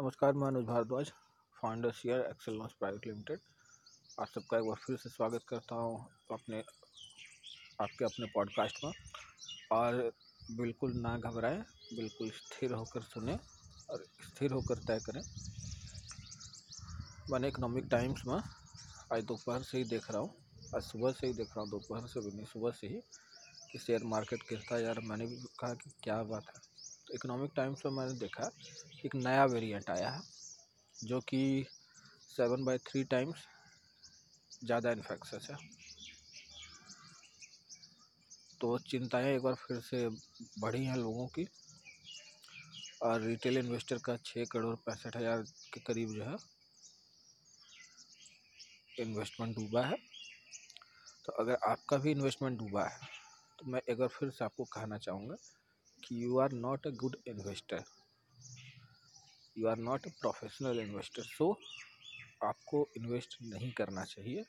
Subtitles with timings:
[0.00, 1.10] नमस्कार, मैं Anuj Bhardwaj
[1.56, 3.38] founder Share Excel Private Limited
[4.20, 5.96] आप सबका एक बार फिर से स्वागत करता हूँ
[6.32, 6.58] अपने,
[7.80, 8.92] आपके अपने पॉडकास्ट में
[9.72, 10.12] और
[10.50, 11.58] बिल्कुल ना घबराएँ,
[11.94, 13.36] बिल्कुल स्थिर होकर सुने
[13.90, 15.20] और स्थिर होकर तय करें।
[17.32, 18.40] मैंने इकोनॉमिक टाइम्स में
[19.12, 20.34] आज दोपहर से ही देख रहा हूँ,
[20.76, 23.02] आज सुबह से ही देख रहा हूँ, दोपहर से भी नहीं, सुबह से ही
[23.72, 26.67] कि शेयर मार्केट गिरता यार मैंने भी कहा कि क्या बात है।
[27.14, 28.50] इकोनॉमिक टाइम्स में मैंने देखा
[29.06, 30.20] एक नया वेरिएंट आया है,
[30.94, 31.66] जो कि
[32.30, 33.46] सेवन बाई थ्री टाइम्स
[34.64, 35.56] ज़्यादा इन्फेक्शस है।
[38.60, 40.08] तो चिंताएँ एक बार फिर से
[40.60, 41.46] बढ़ी हैं लोगों की।
[43.02, 45.42] और रिटेल इन्वेस्टर का छः करोड़ पैंसठ हज़ार
[45.74, 46.36] के करीब जो है
[48.98, 49.96] इन्वेस्टमेंट डूबा है।
[51.26, 52.98] तो अगर आपका भी इन्वेस्टमेंट डूबा है
[53.58, 55.36] तो मैं एक बार फिर से आपको कहना चाहूँगा
[56.04, 57.84] कि you are not a good investor
[59.58, 61.50] you are not a professional investor so
[62.44, 64.44] आपको इन्वेस्ट नहीं करना चाहिए।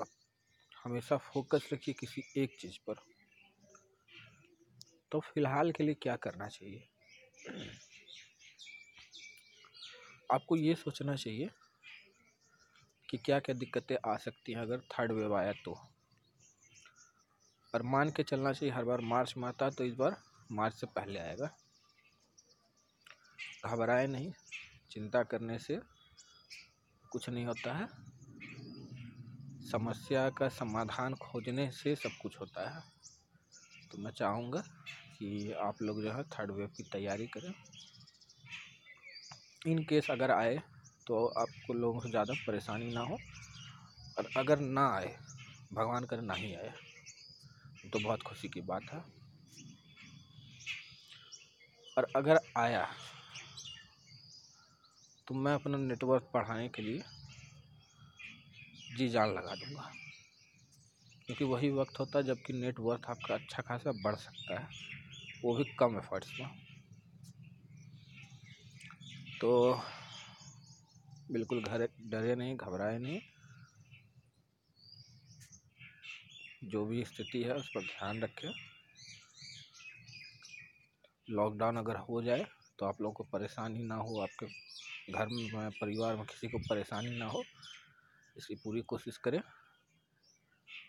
[0.00, 0.08] आप
[0.84, 2.94] हमेशा फोकस रखिए किसी एक चीज़ पर।
[5.12, 6.88] तो फ़िलहाल के लिए क्या करना चाहिए?
[10.32, 11.50] आपको ये सोचना चाहिए
[13.08, 15.72] कि क्या क्या दिक्कतें आ सकती हैं अगर थर्ड वेव आया तो।
[17.74, 20.16] और मान के चलना चाहिए, हर बार मार्च में आता तो इस बार
[20.50, 21.50] मार्च से पहले आएगा।
[23.62, 24.32] घबराए नहीं,
[24.90, 25.80] चिंता करने से
[27.12, 27.88] कुछ नहीं होता है।
[29.64, 32.82] समस्या का समाधान खोजने से सब कुछ होता है।
[33.90, 34.60] तो मैं चाहूँगा
[35.14, 37.52] कि आप लोग जो है थर्ड वेव की तैयारी करें।
[39.62, 40.56] इन केस अगर आए
[41.06, 43.20] तो आपको लोगों से ज़्यादा परेशानी ना हो।
[44.16, 45.16] और अगर ना आए,
[45.70, 46.72] भगवान करे ना ही आए
[47.84, 49.02] तो बहुत खुशी की बात है।
[51.98, 52.86] और अगर आया
[55.26, 57.02] तो मैं अपना नेटवर्क बढ़ाने के लिए
[58.96, 59.94] जी जान लगा दूँगा।
[61.26, 64.68] क्योंकि वही वक्त होता है जबकि नेटवर्क आपका अच्छा खासा बढ़ सकता है,
[65.44, 66.48] वो भी कम एफर्ट्स में।
[69.40, 69.80] तो
[71.30, 73.20] बिल्कुल घर, डरे नहीं, घबराए नहीं।
[76.64, 78.73] जो भी स्थिति है उस पर ध्यान रखें।
[81.28, 82.46] लॉकडाउन अगर हो जाए
[82.78, 84.46] तो आप लोगों को परेशानी ना हो, आपके
[85.12, 87.46] घर में परिवार में किसी को परेशानी ना हो,
[88.36, 89.40] इसकी पूरी कोशिश करें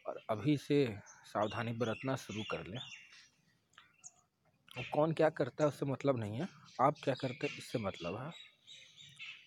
[0.05, 0.77] और अभी से
[1.25, 2.79] सावधानी बरतना शुरू कर लें।
[4.91, 6.47] कौन क्या करता है, उससे मतलब नहीं है।
[6.81, 8.31] आप क्या करते हैं, इससे मतलब है।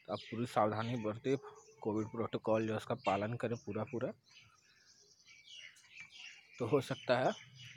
[0.08, 1.36] तो आप पूरी सावधानी बरते,
[1.82, 4.12] कोविड प्रोटोकॉल जो उसका पालन करें पूरा पूरा
[6.58, 7.32] तो हो सकता है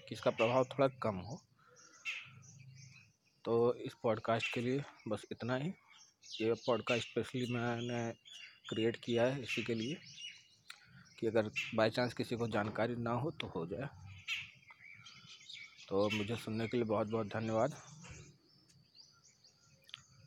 [0.07, 1.39] कि इसका प्रभाव थोड़ा कम हो।
[3.45, 5.69] तो इस पॉडकास्ट के लिए बस इतना ही।
[6.41, 8.13] ये पॉडकास्ट स्पेशली मैंने
[8.69, 9.97] क्रिएट किया है इसी के लिए
[11.19, 13.87] कि अगर बाय चांस किसी को जानकारी ना हो तो हो जाए।
[15.87, 17.81] तो मुझे सुनने के लिए बहुत बहुत धन्यवाद।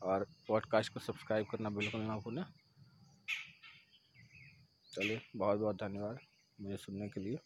[0.03, 2.43] और पॉडकास्ट को सब्सक्राइब करना बिल्कुल ना भूलें।
[4.93, 6.17] चलिए, बहुत बहुत धन्यवाद
[6.61, 7.37] मुझे सुनने के लिए।